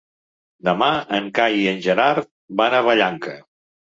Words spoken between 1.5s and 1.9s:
i en